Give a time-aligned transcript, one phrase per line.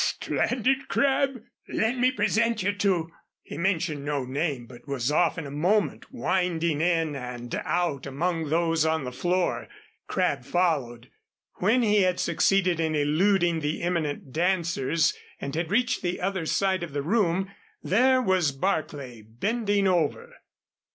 [0.03, 1.43] "Stranded, Crabb?
[1.69, 3.11] Let me present you to"
[3.43, 8.49] He mentioned no name but was off in a moment winding in and out among
[8.49, 9.67] those on the floor.
[10.07, 11.11] Crabb followed.
[11.57, 16.81] When he had succeeded in eluding the imminent dancers and had reached the other side
[16.81, 17.51] of the room,
[17.83, 20.33] there was Barclay bending over.